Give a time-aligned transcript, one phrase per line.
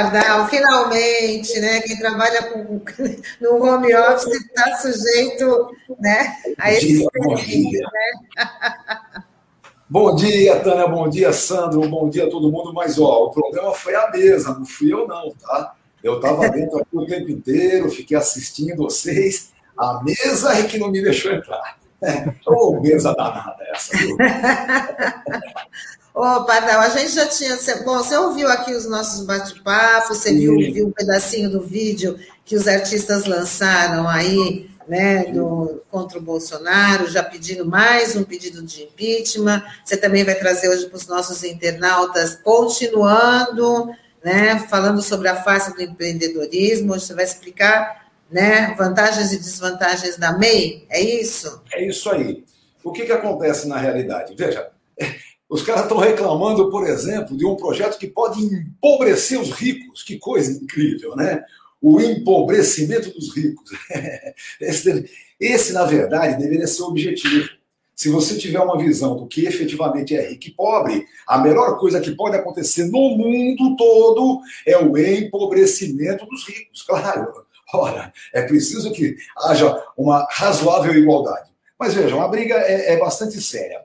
[0.00, 1.82] Pardal, finalmente, né?
[1.82, 2.80] Quem trabalha com,
[3.38, 7.06] no home office está sujeito né, a esse
[7.44, 8.46] dia, né?
[9.86, 12.72] Bom dia, Tânia, bom dia, Sandro, bom dia a todo mundo.
[12.72, 15.74] Mas, ó, o problema foi a mesa, não fui eu, não, tá?
[16.02, 19.52] Eu estava dentro aqui o tempo inteiro, fiquei assistindo vocês.
[19.76, 21.78] A mesa é que não me deixou entrar.
[22.46, 23.92] Ô, oh, mesa danada essa?
[26.14, 27.56] Ô, Pardal, a gente já tinha.
[27.84, 32.56] Bom, você ouviu aqui os nossos bate-papos, você viu, viu um pedacinho do vídeo que
[32.56, 38.82] os artistas lançaram aí, né, do, contra o Bolsonaro, já pedindo mais um pedido de
[38.82, 39.62] impeachment.
[39.84, 43.90] Você também vai trazer hoje para os nossos internautas, continuando,
[44.24, 46.92] né, falando sobre a face do empreendedorismo.
[46.92, 51.62] Hoje você vai explicar né, vantagens e desvantagens da MEI, é isso?
[51.72, 52.44] É isso aí.
[52.82, 54.34] O que, que acontece na realidade?
[54.36, 54.70] Veja,
[55.50, 60.04] os caras estão reclamando, por exemplo, de um projeto que pode empobrecer os ricos.
[60.04, 61.44] Que coisa incrível, né?
[61.82, 63.68] O empobrecimento dos ricos.
[64.60, 67.48] Esse, esse, na verdade, deveria ser o objetivo.
[67.96, 72.00] Se você tiver uma visão do que efetivamente é rico e pobre, a melhor coisa
[72.00, 76.82] que pode acontecer no mundo todo é o empobrecimento dos ricos.
[76.86, 77.32] Claro,
[77.72, 81.50] ora, é preciso que haja uma razoável igualdade.
[81.78, 83.80] Mas vejam, a briga é, é bastante séria.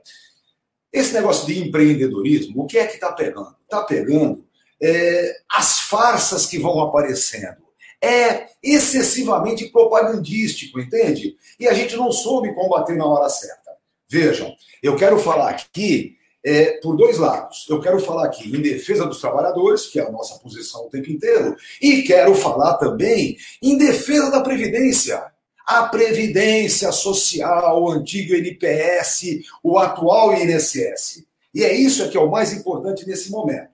[0.96, 3.54] Esse negócio de empreendedorismo, o que é que está pegando?
[3.64, 4.42] Está pegando
[4.82, 7.58] é, as farsas que vão aparecendo.
[8.02, 11.36] É excessivamente propagandístico, entende?
[11.60, 13.72] E a gente não soube combater na hora certa.
[14.08, 17.66] Vejam, eu quero falar aqui é, por dois lados.
[17.68, 21.10] Eu quero falar aqui em defesa dos trabalhadores, que é a nossa posição o tempo
[21.10, 25.22] inteiro, e quero falar também em defesa da Previdência
[25.66, 31.24] a Previdência Social, o antigo NPS, o atual INSS.
[31.52, 33.70] E é isso que é o mais importante nesse momento.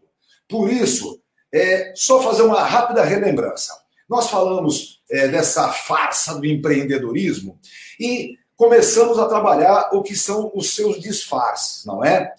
[0.49, 1.21] Por isso,
[1.53, 3.75] é, só fazer uma rápida relembrança.
[4.09, 7.59] Nós falamos é, dessa farsa do empreendedorismo
[8.01, 12.33] e começamos a trabalhar o que são os seus disfarces, não é?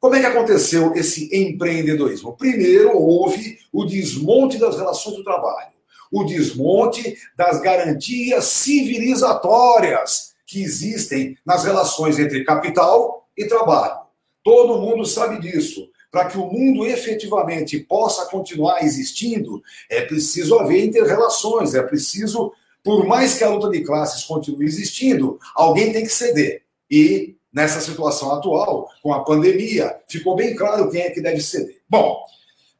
[0.00, 2.36] Como é que aconteceu esse empreendedorismo?
[2.36, 5.73] Primeiro, houve o desmonte das relações do trabalho
[6.14, 13.98] o desmonte das garantias civilizatórias que existem nas relações entre capital e trabalho.
[14.44, 15.88] Todo mundo sabe disso.
[16.12, 19.60] Para que o mundo efetivamente possa continuar existindo,
[19.90, 22.52] é preciso haver interrelações, é preciso,
[22.84, 26.62] por mais que a luta de classes continue existindo, alguém tem que ceder.
[26.88, 31.80] E nessa situação atual, com a pandemia, ficou bem claro quem é que deve ceder.
[31.90, 32.22] Bom,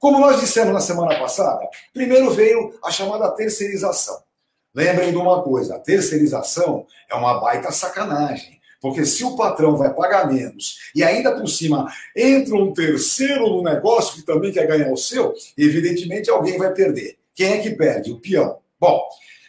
[0.04, 4.22] como nós dissemos na semana passada, primeiro veio a chamada terceirização.
[4.74, 8.60] Lembrem de uma coisa: a terceirização é uma baita sacanagem.
[8.82, 13.62] Porque se o patrão vai pagar menos e ainda por cima entra um terceiro no
[13.62, 17.16] negócio que também quer ganhar o seu, evidentemente alguém vai perder.
[17.34, 18.12] Quem é que perde?
[18.12, 18.58] O peão.
[18.78, 19.02] Bom,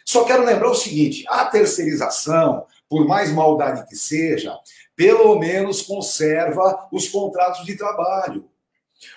[0.06, 4.56] só quero lembrar o seguinte: a terceirização, por mais maldade que seja,
[4.96, 8.48] pelo menos conserva os contratos de trabalho.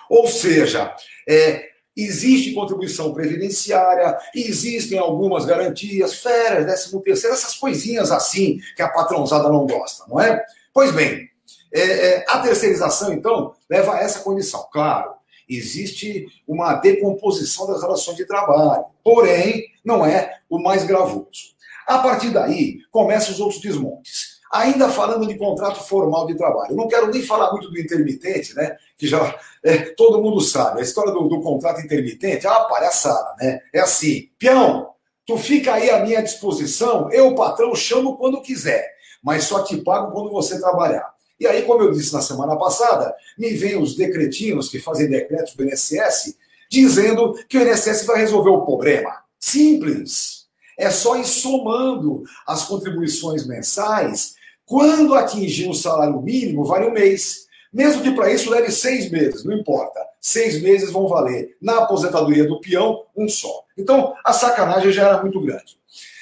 [0.08, 0.94] Ou seja,
[1.28, 8.88] é, existe contribuição previdenciária, existem algumas garantias, férias, décimo terceiro, essas coisinhas assim que a
[8.88, 10.42] patrãozada não gosta, não é?
[10.72, 11.28] Pois bem,
[11.72, 14.66] é, é, a terceirização, então, leva a essa condição.
[14.72, 15.12] Claro,
[15.48, 21.54] existe uma decomposição das relações de trabalho, porém, não é o mais gravoso.
[21.86, 24.29] A partir daí, começam os outros desmontes.
[24.50, 28.76] Ainda falando de contrato formal de trabalho, não quero nem falar muito do intermitente, né?
[28.98, 30.80] Que já é, todo mundo sabe.
[30.80, 33.60] A história do, do contrato intermitente é uma palhaçada, né?
[33.72, 34.90] É assim, peão,
[35.24, 38.84] tu fica aí à minha disposição, eu, patrão, chamo quando quiser,
[39.22, 41.08] mas só te pago quando você trabalhar.
[41.38, 45.54] E aí, como eu disse na semana passada, me vêm os decretinos que fazem decretos
[45.54, 46.36] do INSS
[46.68, 49.14] dizendo que o INSS vai resolver o problema.
[49.38, 50.46] Simples.
[50.76, 54.34] É só ir somando as contribuições mensais
[54.70, 57.48] quando atingir o salário mínimo, vale um mês.
[57.72, 59.98] Mesmo que para isso leve seis meses, não importa.
[60.20, 63.64] Seis meses vão valer na aposentadoria do peão um só.
[63.76, 65.76] Então, a sacanagem já era muito grande.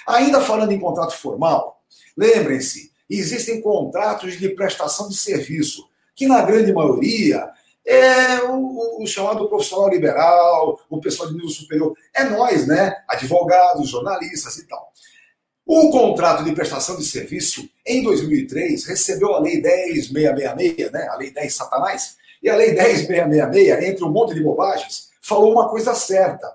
[0.07, 1.83] Ainda falando em contrato formal,
[2.17, 5.87] lembrem-se, existem contratos de prestação de serviço,
[6.17, 7.51] que na grande maioria
[7.87, 11.95] é o, o, chamado profissional liberal, o pessoal de nível superior.
[12.15, 12.97] É nós, né?
[13.07, 14.91] Advogados, jornalistas e tal.
[15.71, 21.07] O contrato de prestação de serviço, em 2003, recebeu a Lei 10666, né?
[21.11, 25.69] a Lei 10 Satanás, e a Lei 10666, entre um monte de bobagens, falou uma
[25.69, 26.51] coisa certa.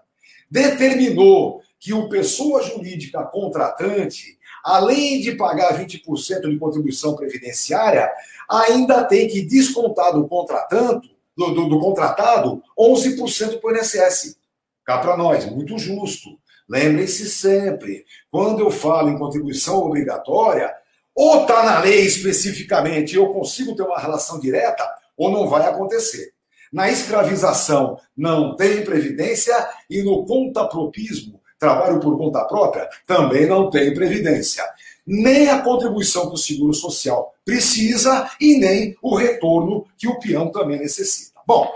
[0.50, 8.12] Determinou que o pessoa jurídica contratante, além de pagar 20% de contribuição previdenciária,
[8.50, 14.40] ainda tem que descontar do contratante, do, do, do contratado, 11% para o INSS.
[14.84, 16.30] cá para nós, muito justo.
[16.70, 20.74] Lembrem-se sempre, quando eu falo em contribuição obrigatória,
[21.16, 26.34] ou está na lei especificamente, eu consigo ter uma relação direta, ou não vai acontecer.
[26.72, 29.56] Na escravização não tem previdência
[29.88, 34.64] e no contapropismo, trabalho por conta própria, também não tem previdência.
[35.06, 40.50] Nem a contribuição para o seguro social precisa e nem o retorno que o peão
[40.50, 41.40] também necessita.
[41.46, 41.70] Bom,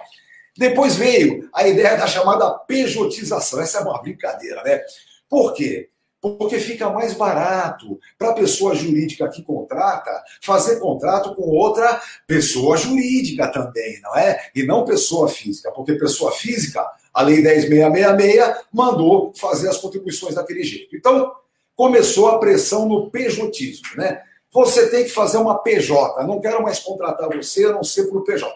[0.57, 3.61] depois veio a ideia da chamada pejotização.
[3.61, 4.81] Essa é uma brincadeira, né?
[5.29, 5.89] Por quê?
[6.19, 10.11] Porque fica mais barato para a pessoa jurídica que contrata
[10.41, 14.49] fazer contrato com outra pessoa jurídica também, não é?
[14.55, 16.83] E não pessoa física, porque pessoa física,
[17.13, 20.95] a Lei 10.666 mandou fazer as contribuições daquele jeito.
[20.95, 21.31] Então,
[21.75, 24.21] começou a pressão no pejotismo, né?
[24.51, 28.23] Você tem que fazer uma PJ, não quero mais contratar você a não ser por
[28.23, 28.51] PJ.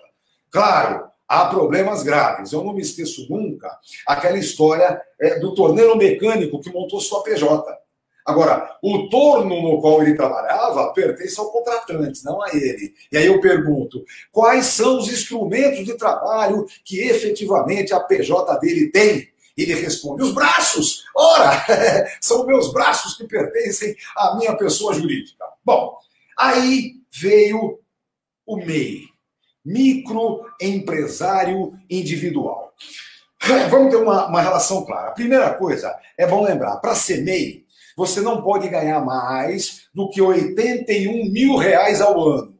[0.49, 2.51] Claro, há problemas graves.
[2.51, 3.71] Eu não me esqueço nunca
[4.05, 7.65] aquela história é, do torneiro mecânico que montou sua PJ.
[8.25, 12.93] Agora, o torno no qual ele trabalhava pertence ao contratante, não a ele.
[13.11, 18.91] E aí eu pergunto: quais são os instrumentos de trabalho que efetivamente a PJ dele
[18.91, 19.29] tem?
[19.57, 21.05] Ele responde: os braços!
[21.15, 21.65] Ora,
[22.19, 25.45] são meus braços que pertencem à minha pessoa jurídica.
[25.63, 25.97] Bom,
[26.37, 27.79] aí veio
[28.45, 29.10] o MEI
[29.65, 32.71] microempresário individual.
[33.69, 35.09] Vamos ter uma, uma relação clara.
[35.09, 37.65] A primeira coisa, é bom lembrar, para ser MEI,
[37.95, 42.55] você não pode ganhar mais do que 81 mil reais ao ano.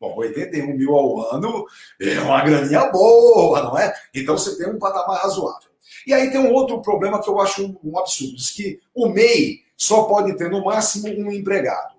[0.00, 1.66] Bom, 81 mil ao ano
[2.00, 3.92] é uma graninha boa, não é?
[4.14, 5.70] Então você tem um patamar razoável.
[6.06, 9.60] E aí tem um outro problema que eu acho um absurdo, diz que o MEI
[9.76, 11.93] só pode ter no máximo um empregado.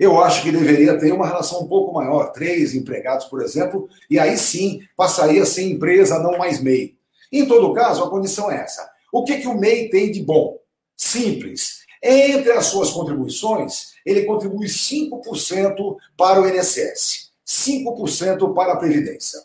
[0.00, 4.18] Eu acho que deveria ter uma relação um pouco maior, três empregados, por exemplo, e
[4.18, 6.96] aí sim passaria a ser empresa, não mais MEI.
[7.30, 8.90] Em todo caso, a condição é essa.
[9.12, 10.58] O que, que o MEI tem de bom?
[10.96, 11.80] Simples.
[12.02, 19.38] Entre as suas contribuições, ele contribui 5% para o INSS, 5% para a Previdência.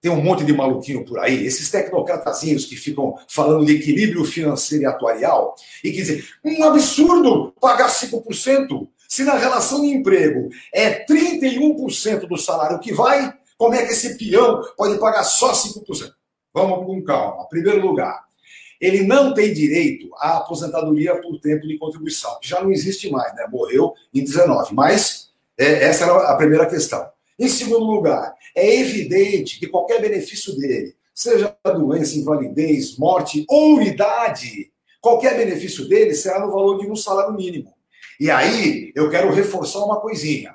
[0.00, 4.84] Tem um monte de maluquinho por aí, esses tecnocratazinhos que ficam falando de equilíbrio financeiro
[4.84, 8.86] e atuarial, e que dizem, um absurdo pagar 5%.
[9.08, 14.18] Se na relação de emprego é 31% do salário que vai, como é que esse
[14.18, 16.12] peão pode pagar só 5%?
[16.52, 17.48] Vamos com calma.
[17.48, 18.22] Primeiro lugar,
[18.78, 23.34] ele não tem direito à aposentadoria por tempo de contribuição, que já não existe mais,
[23.34, 23.46] né?
[23.50, 24.74] Morreu em 19.
[24.74, 27.08] Mas é, essa era a primeira questão.
[27.38, 34.70] Em segundo lugar, é evidente que qualquer benefício dele, seja doença, invalidez, morte ou idade,
[35.00, 37.77] qualquer benefício dele será no valor de um salário mínimo.
[38.18, 40.54] E aí eu quero reforçar uma coisinha.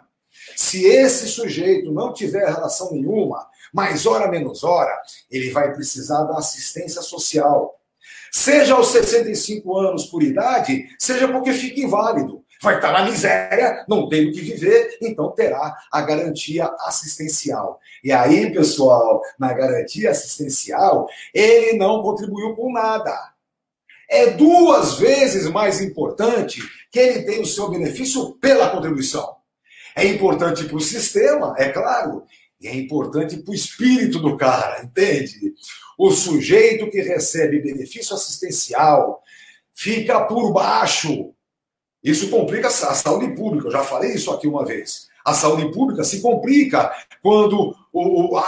[0.56, 4.94] Se esse sujeito não tiver relação nenhuma, mais hora menos hora,
[5.32, 7.80] ele vai precisar da assistência social.
[8.32, 12.44] Seja aos 65 anos por idade, seja porque fica inválido.
[12.62, 17.80] Vai estar na miséria, não tem o que viver, então terá a garantia assistencial.
[18.04, 23.33] E aí, pessoal, na garantia assistencial, ele não contribuiu com nada
[24.10, 29.36] é duas vezes mais importante que ele tenha o seu benefício pela contribuição.
[29.96, 32.24] É importante para o sistema, é claro,
[32.60, 35.54] e é importante para o espírito do cara, entende?
[35.98, 39.22] O sujeito que recebe benefício assistencial
[39.74, 41.34] fica por baixo.
[42.04, 45.08] Isso complica a saúde pública, eu já falei isso aqui uma vez.
[45.26, 46.92] A saúde pública se complica
[47.22, 47.76] quando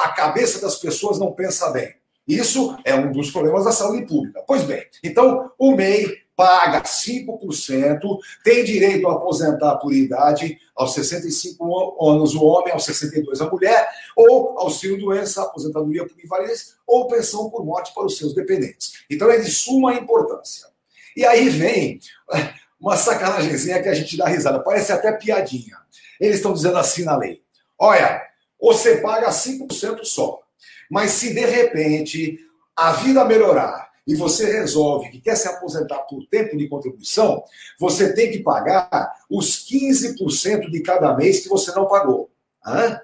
[0.04, 1.96] a cabeça das pessoas não pensa bem.
[2.28, 4.44] Isso é um dos problemas da saúde pública.
[4.48, 8.00] Pois bem, então o MEI paga 5%,
[8.44, 13.90] tem direito a aposentar por idade aos 65 anos o homem, aos 62 a mulher,
[14.16, 19.06] ou auxílio doença, aposentadoria por invalidez, ou pensão por morte para os seus dependentes.
[19.10, 20.68] Então é de suma importância.
[21.16, 22.00] E aí vem
[22.80, 25.78] uma sacanagemzinha que a gente dá risada, parece até piadinha.
[26.20, 27.42] Eles estão dizendo assim na lei:
[27.80, 28.22] olha,
[28.60, 30.45] você paga 5% só.
[30.90, 32.40] Mas se de repente
[32.76, 37.44] a vida melhorar e você resolve que quer se aposentar por tempo de contribuição,
[37.80, 42.30] você tem que pagar os 15% de cada mês que você não pagou.
[42.66, 43.00] Hã?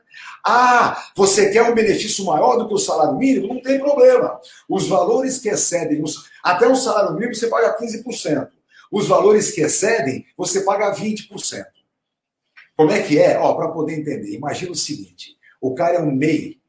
[0.46, 3.54] Ah, você quer um benefício maior do que o salário mínimo?
[3.54, 4.40] Não tem problema.
[4.68, 8.50] Os valores que excedem, os, até o salário mínimo você paga 15%.
[8.92, 11.66] Os valores que excedem, você paga 20%.
[12.76, 13.36] Como é que é?
[13.36, 16.60] Para poder entender, imagina o seguinte: o cara é um MEI,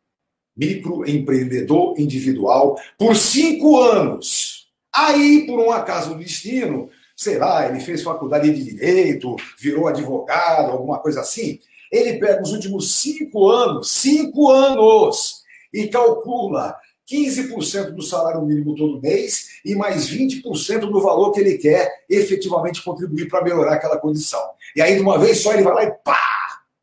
[0.63, 4.69] microempreendedor individual por cinco anos.
[4.95, 10.71] Aí, por um acaso do destino, sei lá, ele fez faculdade de direito, virou advogado,
[10.71, 11.59] alguma coisa assim.
[11.91, 15.43] Ele pega os últimos cinco anos, cinco anos,
[15.73, 16.77] e calcula
[17.11, 22.83] 15% do salário mínimo todo mês e mais 20% do valor que ele quer efetivamente
[22.83, 24.43] contribuir para melhorar aquela condição.
[24.77, 26.19] E aí, de uma vez só, ele vai lá e pá!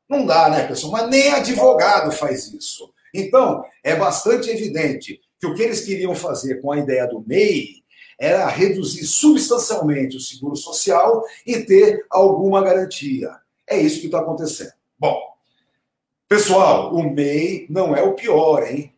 [0.07, 0.91] Não dá, né, pessoal?
[0.93, 2.91] Mas nem advogado faz isso.
[3.13, 7.79] Então, é bastante evidente que o que eles queriam fazer com a ideia do MEI
[8.19, 13.31] era reduzir substancialmente o seguro social e ter alguma garantia.
[13.65, 14.73] É isso que está acontecendo.
[14.97, 15.17] Bom,
[16.27, 18.93] pessoal, o MEI não é o pior, hein?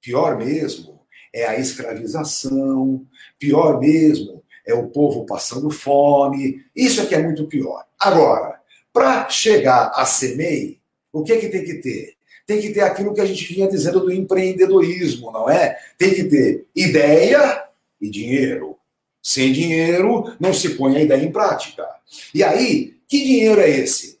[0.00, 0.98] Pior mesmo
[1.32, 3.06] é a escravização,
[3.38, 6.64] pior mesmo é o povo passando fome.
[6.74, 7.86] Isso é que é muito pior.
[7.98, 8.60] Agora,
[8.92, 10.80] para chegar a ser MEI,
[11.12, 12.17] o que, é que tem que ter?
[12.48, 15.78] Tem que ter aquilo que a gente vinha dizendo do empreendedorismo, não é?
[15.98, 17.62] Tem que ter ideia
[18.00, 18.74] e dinheiro.
[19.22, 21.86] Sem dinheiro, não se põe a ideia em prática.
[22.32, 24.18] E aí, que dinheiro é esse?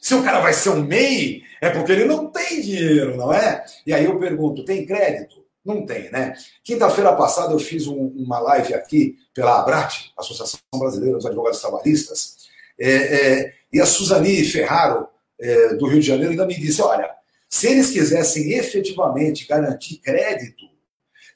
[0.00, 3.64] Se o cara vai ser um MEI, é porque ele não tem dinheiro, não é?
[3.86, 5.44] E aí eu pergunto: tem crédito?
[5.64, 6.34] Não tem, né?
[6.64, 12.48] Quinta-feira passada eu fiz um, uma live aqui pela ABRAT, Associação Brasileira dos Advogados Trabalhistas,
[12.80, 15.06] é, é, e a Suzani Ferraro,
[15.42, 17.10] é, do Rio de Janeiro, ainda me disse: olha,
[17.48, 20.64] se eles quisessem efetivamente garantir crédito,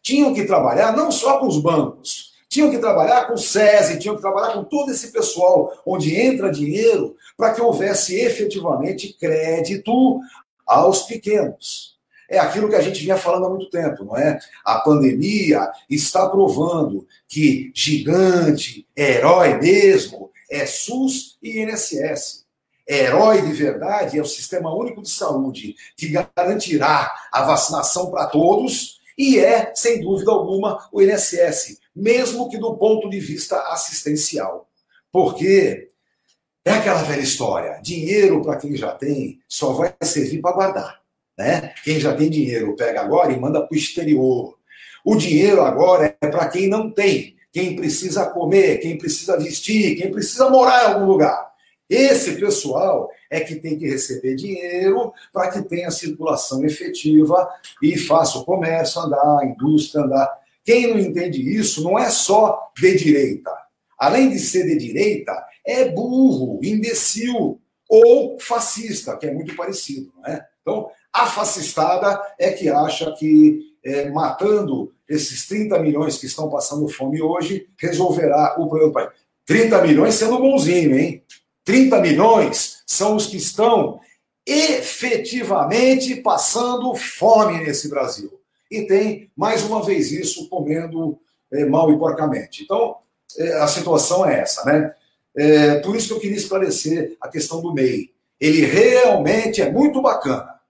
[0.02, 4.14] tinham que trabalhar não só com os bancos, tinham que trabalhar com o SESI, tinham
[4.14, 10.20] que trabalhar com todo esse pessoal onde entra dinheiro para que houvesse efetivamente crédito
[10.64, 11.96] aos pequenos.
[12.28, 14.38] É aquilo que a gente vinha falando há muito tempo, não é?
[14.64, 22.45] A pandemia está provando que gigante, herói mesmo, é SUS e INSS.
[22.88, 29.00] Herói de verdade é o Sistema Único de Saúde, que garantirá a vacinação para todos,
[29.19, 34.69] e é, sem dúvida alguma, o INSS, mesmo que do ponto de vista assistencial.
[35.11, 35.88] Porque
[36.64, 41.00] é aquela velha história: dinheiro para quem já tem só vai servir para guardar.
[41.38, 41.73] Né?
[41.85, 44.57] Quem já tem dinheiro pega agora e manda para o exterior.
[45.05, 50.11] O dinheiro agora é para quem não tem, quem precisa comer, quem precisa vestir, quem
[50.11, 51.45] precisa morar em algum lugar.
[51.88, 57.49] Esse pessoal é que tem que receber dinheiro para que tenha circulação efetiva
[57.83, 60.28] e faça o comércio andar, a indústria andar.
[60.64, 63.52] Quem não entende isso não é só de direita.
[63.99, 65.33] Além de ser de direita,
[65.64, 70.12] é burro, imbecil ou fascista, que é muito parecido.
[70.16, 70.45] Não é?
[70.61, 76.88] Então, a fascistada é que acha que é, matando esses 30 milhões que estão passando
[76.88, 79.11] fome hoje resolverá o problema do país.
[79.47, 81.23] 30 milhões sendo bonzinho, hein?
[81.66, 84.00] 30 milhões são os que estão
[84.46, 91.18] efetivamente passando fome nesse Brasil e tem, mais uma vez, isso comendo
[91.52, 92.62] é, mal e porcamente.
[92.62, 92.96] Então,
[93.38, 94.94] é, a situação é essa, né?
[95.37, 98.11] É, por isso que eu queria esclarecer a questão do MEI.
[98.40, 100.61] Ele realmente é muito bacana.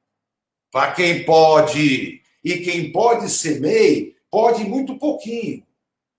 [0.71, 5.65] Para quem pode, e quem pode ser MEI, pode muito pouquinho.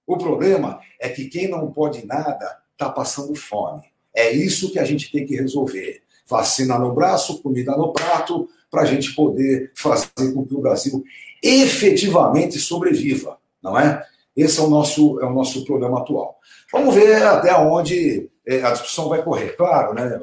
[0.06, 3.84] O problema é que quem não pode nada está passando fome.
[4.18, 6.02] É isso que a gente tem que resolver.
[6.28, 11.04] Vacina no braço, comida no prato, para a gente poder fazer com que o Brasil
[11.42, 14.04] efetivamente sobreviva, não é?
[14.36, 16.40] Esse é o nosso, é o nosso problema atual.
[16.74, 19.56] Vamos ver até onde é, a discussão vai correr.
[19.56, 20.20] Claro, né?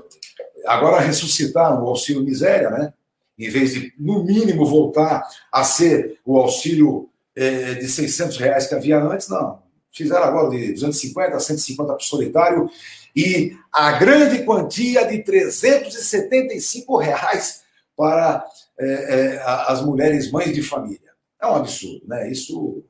[0.66, 2.92] Agora ressuscitar o auxílio miséria, né?
[3.38, 5.22] Em vez de, no mínimo, voltar
[5.52, 9.63] a ser o auxílio é, de 600 reais que havia antes, não.
[9.94, 12.68] Fizeram agora de 250 a 150 para o solitário
[13.14, 17.62] e a grande quantia de 375 reais
[17.96, 18.44] para
[18.78, 21.00] é, é, as mulheres mães de família.
[21.40, 22.28] É um absurdo, né?
[22.28, 22.82] Isso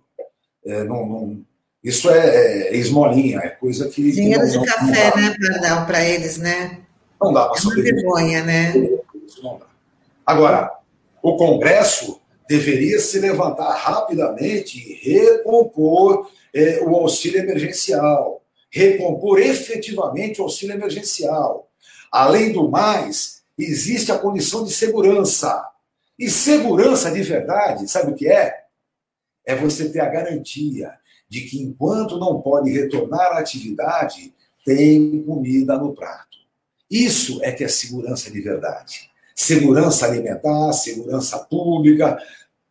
[0.64, 1.44] é, não, não,
[1.82, 4.10] isso é, é, esmolinha, é coisa que.
[4.10, 6.80] Dinheiro que não, de café, né, Pardal, para eles, né?
[7.20, 8.72] Não dá para é uma vergonha, né?
[10.24, 10.70] Agora,
[11.22, 20.44] o Congresso deveria se levantar rapidamente e recompor é, o auxílio emergencial, recompor efetivamente o
[20.44, 21.70] auxílio emergencial.
[22.10, 25.64] Além do mais, existe a condição de segurança.
[26.18, 28.64] E segurança de verdade, sabe o que é?
[29.44, 30.92] É você ter a garantia
[31.28, 34.32] de que enquanto não pode retornar à atividade,
[34.64, 36.38] tem comida no prato.
[36.90, 39.10] Isso é que é segurança de verdade.
[39.34, 42.16] Segurança alimentar, segurança pública.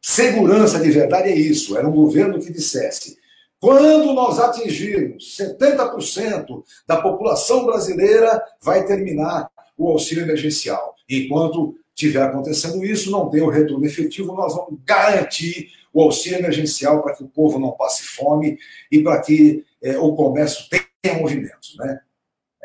[0.01, 1.77] Segurança de verdade é isso.
[1.77, 3.17] Era um governo que dissesse:
[3.63, 10.93] quando nós atingirmos 70% da população brasileira, vai terminar o auxílio emergencial.
[11.09, 17.01] Enquanto tiver acontecendo isso, não tem o retorno efetivo, nós vamos garantir o auxílio emergencial
[17.01, 18.59] para que o povo não passe fome
[18.91, 20.65] e para que é, o comércio
[21.01, 21.69] tenha movimento.
[21.77, 22.01] Né?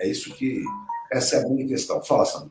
[0.00, 0.64] É isso que.
[1.12, 2.02] Essa é a minha questão.
[2.02, 2.50] Fala, Sandro.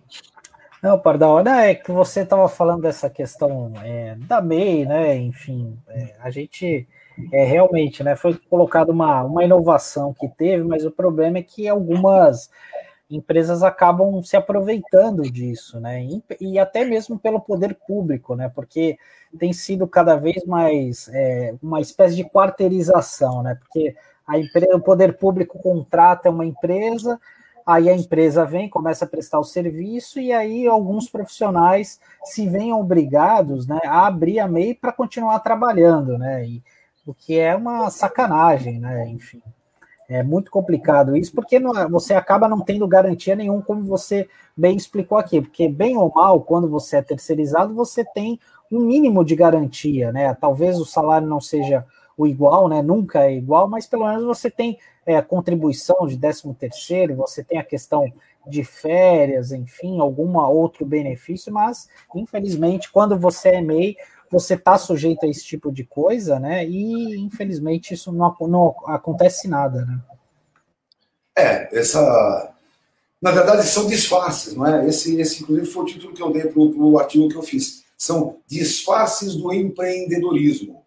[0.81, 5.17] Não, Pardal, é que você estava falando dessa questão é, da MEI, né?
[5.17, 6.87] Enfim, é, a gente
[7.31, 8.15] é, realmente, né?
[8.15, 12.49] Foi colocada uma, uma inovação que teve, mas o problema é que algumas
[13.09, 16.03] empresas acabam se aproveitando disso, né?
[16.03, 18.49] E, e até mesmo pelo poder público, né?
[18.53, 18.97] Porque
[19.39, 23.55] tem sido cada vez mais é, uma espécie de quarteirização, né?
[23.55, 23.95] Porque
[24.27, 27.19] a empresa, o poder público contrata uma empresa,
[27.65, 32.73] aí a empresa vem, começa a prestar o serviço, e aí alguns profissionais se veem
[32.73, 36.45] obrigados né, a abrir a MEI para continuar trabalhando, né?
[36.45, 36.61] E,
[37.07, 39.07] o que é uma sacanagem, né?
[39.07, 39.41] Enfim.
[40.09, 44.75] É muito complicado isso, porque não, você acaba não tendo garantia nenhuma, como você bem
[44.75, 48.39] explicou aqui, porque bem ou mal, quando você é terceirizado, você tem
[48.71, 50.33] um mínimo de garantia, né?
[50.33, 51.85] Talvez o salário não seja
[52.17, 52.81] o igual, né?
[52.81, 57.57] Nunca é igual, mas pelo menos você tem é, contribuição de 13 terceiro, você tem
[57.57, 58.11] a questão
[58.45, 63.97] de férias, enfim, alguma outro benefício, mas infelizmente, quando você é MEI,
[64.29, 66.65] você está sujeito a esse tipo de coisa, né?
[66.67, 69.99] E infelizmente isso não, não acontece nada, né?
[71.37, 72.53] É, essa.
[73.21, 74.87] Na verdade, são disfarces, não é?
[74.87, 77.83] Esse, esse inclusive, foi o título que eu dei para o artigo que eu fiz.
[77.97, 80.83] São disfarces do empreendedorismo.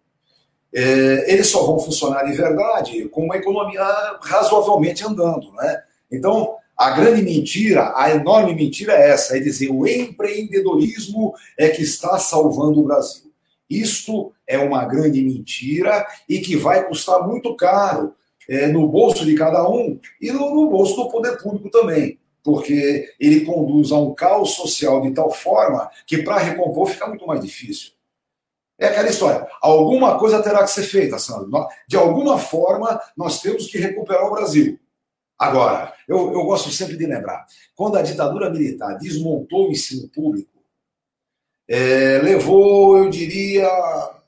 [0.73, 3.83] É, eles só vão funcionar de verdade com uma economia
[4.21, 5.83] razoavelmente andando, né?
[6.09, 11.81] Então, a grande mentira, a enorme mentira é essa, é dizer o empreendedorismo é que
[11.81, 13.30] está salvando o Brasil.
[13.71, 18.13] Isto é uma grande mentira e que vai custar muito caro
[18.49, 23.13] é, no bolso de cada um e no, no bolso do poder público também porque
[23.19, 27.41] ele conduz a um caos social de tal forma que para recompor fica muito mais
[27.41, 27.91] difícil.
[28.79, 29.47] É aquela história.
[29.61, 31.51] Alguma coisa terá que ser feita, Sandro.
[31.87, 34.79] De alguma forma, nós temos que recuperar o Brasil.
[35.37, 40.60] Agora, eu, eu gosto sempre de lembrar: quando a ditadura militar desmontou o ensino público,
[41.73, 43.65] é, levou, eu diria,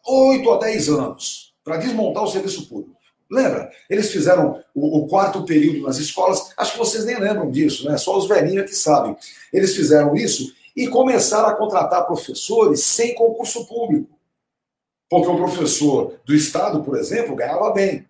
[0.08, 2.96] 8 a 10 anos para desmontar o serviço público.
[3.30, 3.70] Lembra?
[3.90, 7.98] Eles fizeram o, o, quarto período nas escolas, acho que vocês nem lembram disso, né?
[7.98, 9.18] Só os velhinhos que sabem.
[9.52, 14.18] Eles fizeram isso e começaram a contratar professores sem concurso público.
[15.10, 18.06] Porque o professor do Estado, por exemplo, ganhava bem.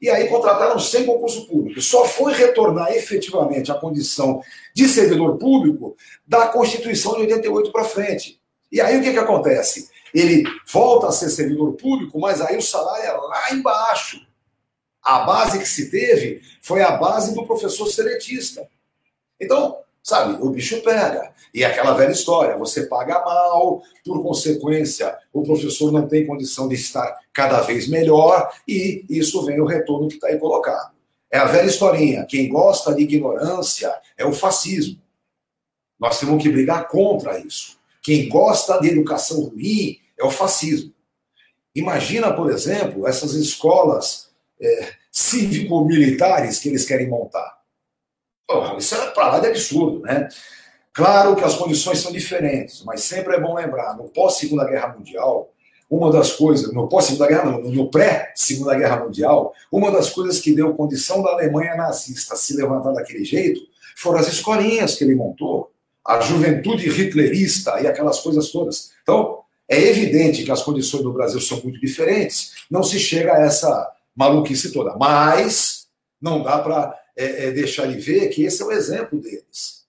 [0.00, 1.80] E aí contrataram sem concurso público.
[1.80, 4.42] Só foi retornar efetivamente à condição
[4.74, 8.43] de servidor público da Constituição de 88 para frente.
[8.74, 9.88] E aí o que, que acontece?
[10.12, 14.20] Ele volta a ser servidor público, mas aí o salário é lá embaixo.
[15.00, 18.68] A base que se teve foi a base do professor seletista.
[19.40, 21.32] Então, sabe, o bicho pega.
[21.54, 26.74] E aquela velha história, você paga mal, por consequência, o professor não tem condição de
[26.74, 30.92] estar cada vez melhor, e isso vem o retorno que está aí colocado.
[31.30, 32.26] É a velha historinha.
[32.28, 35.00] Quem gosta de ignorância é o fascismo.
[35.96, 37.83] Nós temos que brigar contra isso.
[38.04, 40.92] Quem gosta de educação ruim é o fascismo.
[41.74, 47.58] Imagina, por exemplo, essas escolas é, cívico-militares que eles querem montar.
[48.48, 50.28] Oh, isso é para lá de absurdo, né?
[50.92, 55.50] Claro que as condições são diferentes, mas sempre é bom lembrar, no pós-Segunda Guerra Mundial,
[55.88, 60.54] uma das coisas, no pós-Segunda Guerra, no, no pré-Segunda Guerra Mundial, uma das coisas que
[60.54, 63.62] deu condição da Alemanha nazista se levantar daquele jeito
[63.96, 65.73] foram as escolinhas que ele montou
[66.06, 68.92] a juventude hitlerista e aquelas coisas todas.
[69.02, 73.40] Então, é evidente que as condições do Brasil são muito diferentes, não se chega a
[73.40, 74.94] essa maluquice toda.
[74.96, 75.86] Mas
[76.20, 79.84] não dá para é, é, deixar de ver que esse é o exemplo deles.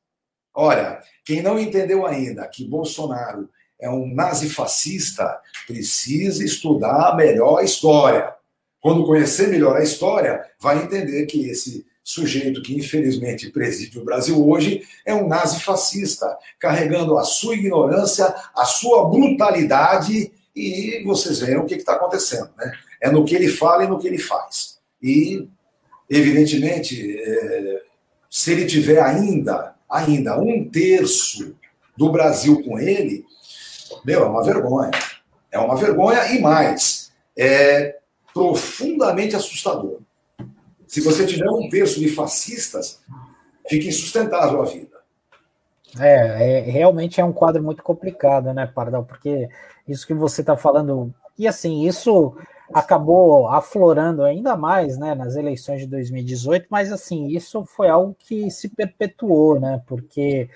[0.54, 3.49] Olha, quem não entendeu ainda que Bolsonaro
[3.80, 8.34] é um nazifascista, precisa estudar melhor a história.
[8.80, 14.48] Quando conhecer melhor a história, vai entender que esse sujeito que infelizmente preside o Brasil
[14.48, 21.58] hoje é um nazi fascista, carregando a sua ignorância, a sua brutalidade, e vocês veem
[21.58, 22.52] o que está acontecendo.
[22.56, 22.72] Né?
[23.02, 24.78] É no que ele fala e no que ele faz.
[25.02, 25.50] E,
[26.08, 27.82] evidentemente, é,
[28.30, 31.56] se ele tiver ainda, ainda um terço
[31.98, 33.26] do Brasil com ele,
[34.06, 34.91] meu, é uma vergonha.
[35.52, 37.98] É uma vergonha e mais, é
[38.32, 40.00] profundamente assustador.
[40.95, 43.01] Se você tiver um terço de fascistas,
[43.67, 44.95] fica insustentável a vida.
[45.99, 49.03] É, é, realmente é um quadro muito complicado, né, Pardal?
[49.03, 49.49] Porque
[49.86, 52.38] isso que você está falando, e assim, isso
[52.73, 58.49] acabou aflorando ainda mais, né, nas eleições de 2018, mas assim, isso foi algo que
[58.49, 60.49] se perpetuou, né, porque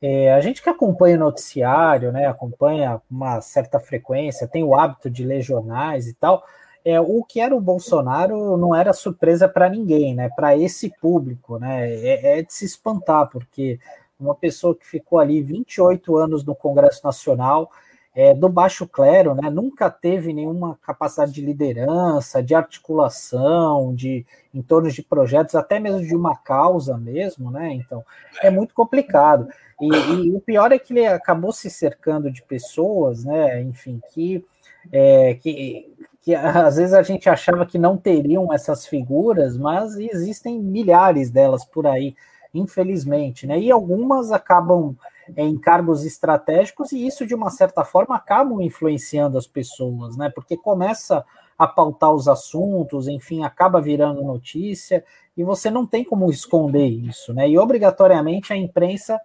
[0.00, 5.10] é, a gente que acompanha o noticiário, né, acompanha uma certa frequência, tem o hábito
[5.10, 6.44] de ler jornais e tal,
[6.84, 10.28] é, o que era o Bolsonaro não era surpresa para ninguém, né?
[10.34, 11.90] Para esse público, né?
[11.90, 13.78] É, é, de se espantar, porque
[14.18, 17.70] uma pessoa que ficou ali 28 anos no Congresso Nacional,
[18.14, 24.60] é, do baixo clero, né, nunca teve nenhuma capacidade de liderança, de articulação, de em
[24.60, 27.72] torno de projetos, até mesmo de uma causa mesmo, né?
[27.72, 28.04] Então
[28.42, 29.48] é muito complicado.
[29.80, 33.62] E, e o pior é que ele acabou se cercando de pessoas, né?
[33.62, 34.44] Enfim, que,
[34.90, 35.88] é, que,
[36.20, 41.64] que às vezes a gente achava que não teriam essas figuras, mas existem milhares delas
[41.64, 42.14] por aí,
[42.52, 43.58] infelizmente, né?
[43.58, 44.96] E algumas acabam
[45.36, 50.30] em cargos estratégicos, e isso, de uma certa forma, acabam influenciando as pessoas, né?
[50.34, 51.24] Porque começa
[51.56, 55.04] a pautar os assuntos, enfim, acaba virando notícia,
[55.36, 57.48] e você não tem como esconder isso, né?
[57.48, 59.20] E obrigatoriamente a imprensa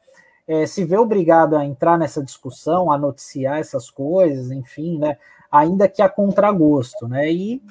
[0.47, 5.17] é, se vê obrigada a entrar nessa discussão, a noticiar essas coisas, enfim, né?
[5.58, 7.32] Ainda que a contragosto, né?
[7.32, 7.62] E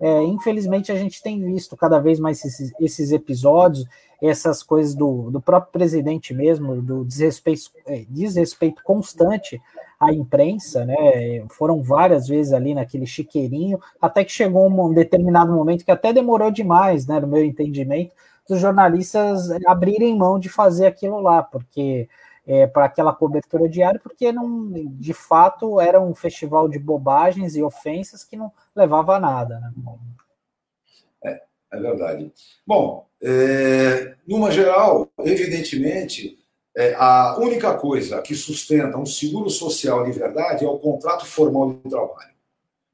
[0.00, 3.86] é, infelizmente a gente tem visto cada vez mais esses, esses episódios,
[4.20, 9.60] essas coisas do, do próprio presidente mesmo, do desrespeito, é, desrespeito constante
[10.00, 11.44] à imprensa, né?
[11.50, 16.50] Foram várias vezes ali naquele chiqueirinho, até que chegou um determinado momento que até demorou
[16.50, 17.20] demais, né?
[17.20, 18.12] No meu entendimento,
[18.48, 22.08] dos jornalistas abrirem mão de fazer aquilo lá, porque
[22.46, 27.62] é, para aquela cobertura diária, porque não, de fato era um festival de bobagens e
[27.62, 29.60] ofensas que não levava a nada.
[29.60, 29.72] Né?
[31.24, 32.32] É, é verdade.
[32.66, 36.38] Bom, é, numa geral, evidentemente,
[36.76, 41.72] é, a única coisa que sustenta um seguro social de verdade é o contrato formal
[41.72, 42.34] de trabalho.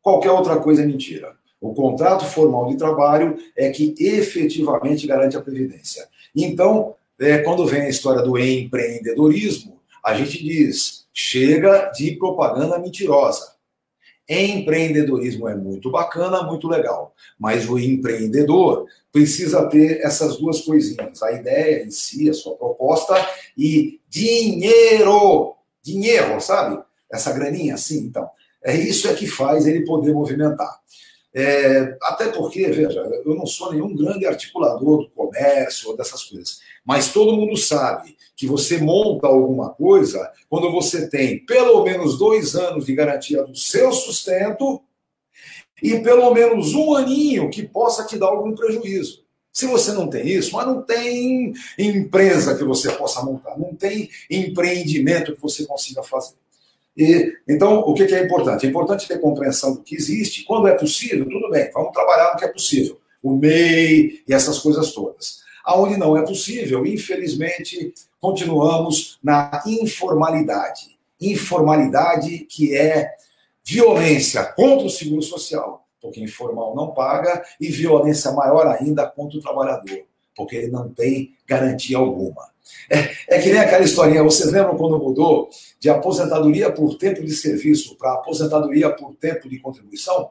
[0.03, 1.35] Qualquer outra coisa é mentira.
[1.61, 6.09] O contrato formal de trabalho é que efetivamente garante a previdência.
[6.35, 13.53] Então, é, quando vem a história do empreendedorismo, a gente diz: chega de propaganda mentirosa.
[14.29, 21.33] Empreendedorismo é muito bacana, muito legal, mas o empreendedor precisa ter essas duas coisinhas: a
[21.33, 23.15] ideia em si, a sua proposta
[23.57, 25.55] e dinheiro.
[25.83, 26.83] Dinheiro, sabe?
[27.11, 28.29] Essa graninha assim, então.
[28.63, 30.81] É isso é que faz ele poder movimentar.
[31.33, 36.61] É, até porque, veja, eu não sou nenhum grande articulador do comércio ou dessas coisas,
[36.85, 42.57] mas todo mundo sabe que você monta alguma coisa quando você tem pelo menos dois
[42.57, 44.83] anos de garantia do seu sustento
[45.81, 49.25] e pelo menos um aninho que possa te dar algum prejuízo.
[49.53, 54.09] Se você não tem isso, mas não tem empresa que você possa montar, não tem
[54.31, 56.35] empreendimento que você consiga fazer.
[57.01, 58.67] E, então, o que, que é importante?
[58.67, 60.45] É importante ter compreensão do que existe.
[60.45, 63.01] Quando é possível, tudo bem, vamos trabalhar no que é possível.
[63.23, 65.41] O MEI e essas coisas todas.
[65.65, 70.99] Aonde não é possível, infelizmente, continuamos na informalidade.
[71.19, 73.15] Informalidade que é
[73.65, 79.41] violência contra o seguro social, porque informal não paga, e violência maior ainda contra o
[79.41, 80.05] trabalhador,
[80.37, 82.51] porque ele não tem garantia alguma.
[82.89, 87.33] É, é que nem aquela historinha, vocês lembram quando mudou de aposentadoria por tempo de
[87.33, 90.31] serviço para aposentadoria por tempo de contribuição?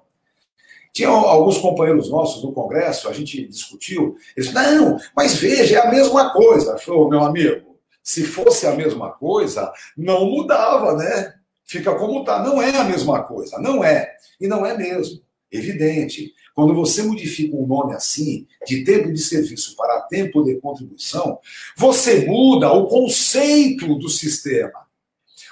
[0.91, 5.91] Tinha alguns companheiros nossos no Congresso, a gente discutiu, eles não, mas veja, é a
[5.91, 6.77] mesma coisa.
[6.77, 11.35] Falou, meu amigo, se fosse a mesma coisa, não mudava, né?
[11.63, 12.41] Fica como está.
[12.43, 14.15] Não é a mesma coisa, não é.
[14.41, 15.21] E não é mesmo.
[15.51, 16.33] Evidente.
[16.53, 21.39] Quando você modifica um nome assim, de tempo de serviço para tempo de contribuição,
[21.75, 24.87] você muda o conceito do sistema.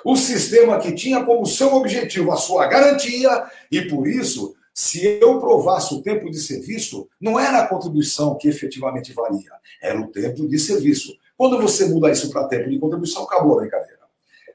[0.05, 3.29] O sistema que tinha como seu objetivo a sua garantia,
[3.71, 8.47] e por isso, se eu provasse o tempo de serviço, não era a contribuição que
[8.47, 11.17] efetivamente valia, era o tempo de serviço.
[11.35, 13.97] Quando você muda isso para tempo de contribuição, acabou a brincadeira.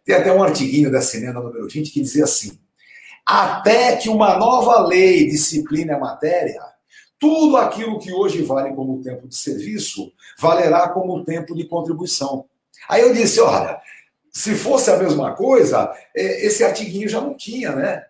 [0.05, 2.59] Tem até um artiguinho da Semana número 20 que dizia assim:
[3.27, 6.61] até que uma nova lei discipline a matéria,
[7.19, 12.47] tudo aquilo que hoje vale como tempo de serviço valerá como tempo de contribuição.
[12.89, 13.81] Aí eu disse: olha,
[14.33, 18.05] se fosse a mesma coisa, é, esse artiguinho já não tinha, né?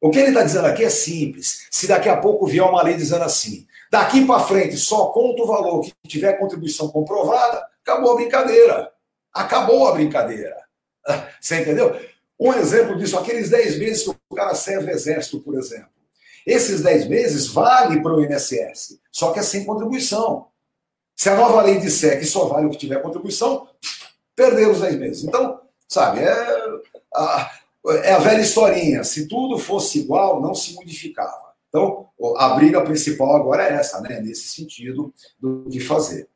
[0.00, 1.68] O que ele está dizendo aqui é simples.
[1.70, 5.46] Se daqui a pouco vier uma lei dizendo assim, daqui para frente só conta o
[5.46, 8.92] valor que tiver contribuição comprovada, acabou a brincadeira.
[9.32, 10.56] Acabou a brincadeira.
[11.40, 11.94] Você entendeu?
[12.42, 15.92] Um exemplo disso, aqueles 10 meses que o cara serve exército, por exemplo.
[16.44, 20.48] Esses 10 meses vale para o INSS, só que é sem contribuição.
[21.14, 23.68] Se a nova lei disser que só vale o que tiver contribuição,
[24.34, 25.22] perdeu os 10 meses.
[25.22, 26.32] Então, sabe, é
[27.14, 27.52] a,
[28.02, 29.04] é a velha historinha.
[29.04, 31.52] Se tudo fosse igual, não se modificava.
[31.68, 34.20] Então, a briga principal agora é essa, né?
[34.20, 36.28] Nesse sentido do que fazer.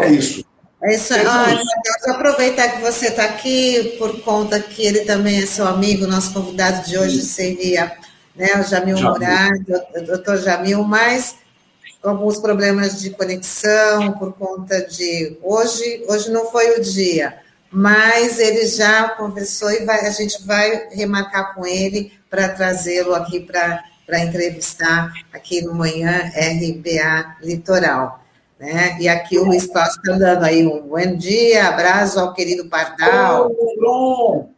[0.00, 0.44] É isso.
[0.82, 1.26] É isso aí.
[1.26, 6.06] Ah, Deus, aproveitar que você está aqui, por conta que ele também é seu amigo,
[6.06, 7.92] nosso convidado de hoje seria
[8.34, 9.12] né, o Jamil, Jamil.
[9.12, 9.62] Murad,
[9.94, 11.36] o doutor Jamil, mas
[12.00, 17.38] com alguns problemas de conexão por conta de hoje, hoje não foi o dia,
[17.70, 23.40] mas ele já conversou e vai, a gente vai remarcar com ele para trazê-lo aqui
[23.40, 23.84] para
[24.20, 28.19] entrevistar aqui no Manhã RBA Litoral.
[28.60, 29.00] Né?
[29.00, 33.50] E aqui o Luiz Cláudio está dando aí um bom dia, abraço ao querido Pardal.
[33.82, 34.48] Oh,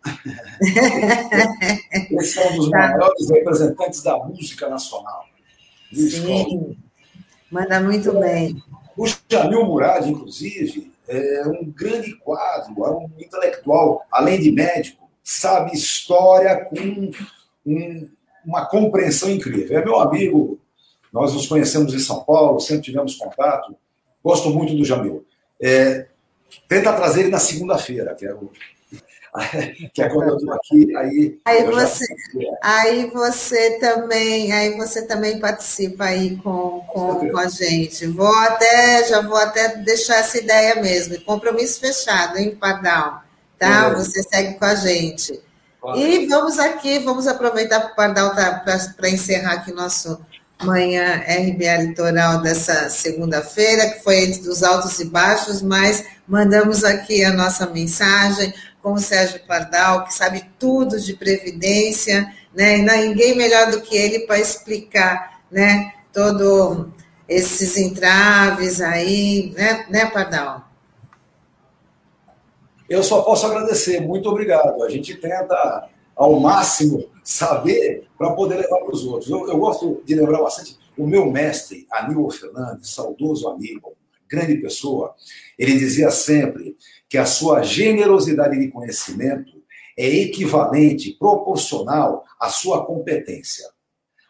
[2.18, 5.24] Esse é um dos maiores representantes da música nacional.
[5.92, 6.76] Luiz Sim, Cláudio.
[7.48, 8.60] manda muito bem.
[8.96, 15.76] O Jamil Murad, inclusive, é um grande quadro, é um intelectual, além de médico, sabe
[15.76, 17.12] história com
[17.64, 18.08] um,
[18.44, 19.78] uma compreensão incrível.
[19.78, 20.58] É meu amigo,
[21.12, 23.76] nós nos conhecemos em São Paulo, sempre tivemos contato,
[24.24, 25.24] Gosto muito do Jamil.
[25.60, 26.06] É,
[26.68, 28.50] tenta trazer ele na segunda-feira, que é o,
[29.94, 31.40] que é quando eu estou aqui, aí.
[31.44, 32.58] Aí você, já...
[32.62, 38.06] aí você também, aí você também participa aí com, com, com, a gente.
[38.06, 41.18] Vou até, já vou até deixar essa ideia mesmo.
[41.22, 43.22] Compromisso fechado, hein, Pardal?
[43.58, 43.88] Tá?
[43.88, 43.94] É.
[43.94, 45.40] Você segue com a gente.
[45.96, 48.62] E vamos aqui, vamos aproveitar para o Pardal tá,
[48.96, 50.20] para encerrar aqui nosso
[50.64, 57.24] manhã RBA Litoral dessa segunda-feira, que foi entre os altos e baixos, mas mandamos aqui
[57.24, 62.78] a nossa mensagem com o Sérgio Pardal, que sabe tudo de previdência, né?
[62.78, 65.92] E ninguém melhor do que ele para explicar, né?
[66.12, 66.92] Todo
[67.28, 70.68] esses entraves aí, né, né, Pardal?
[72.88, 74.82] Eu só posso agradecer, muito obrigado.
[74.82, 79.30] A gente tenta ao máximo saber para poder levar para os outros.
[79.30, 83.94] Eu, eu, gosto de lembrar bastante o meu mestre, Aníbal Fernandes, saudoso amigo,
[84.28, 85.14] grande pessoa,
[85.58, 86.76] ele dizia sempre
[87.08, 89.62] que a sua generosidade de conhecimento
[89.96, 93.68] é equivalente, proporcional à sua competência.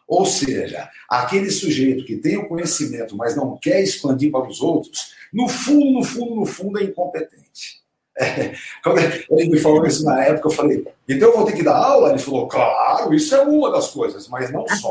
[0.07, 5.13] Ou seja, aquele sujeito que tem o conhecimento, mas não quer expandir para os outros,
[5.31, 7.82] no fundo, no fundo, no fundo, é incompetente.
[8.15, 11.63] É, quando ele me falou isso na época, eu falei, então eu vou ter que
[11.63, 12.09] dar aula?
[12.09, 14.89] Ele falou, claro, isso é uma das coisas, mas não só.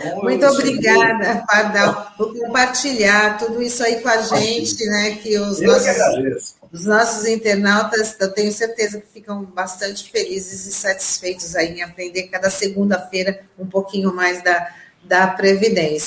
[0.00, 5.16] Então, Muito obrigada, Pardal, por compartilhar tudo isso aí com a gente, né?
[5.16, 10.66] Que os eu nossos, que os nossos internautas, eu tenho certeza que ficam bastante felizes
[10.66, 14.68] e satisfeitos aí em aprender cada segunda-feira um pouquinho mais da,
[15.02, 16.06] da Previdência.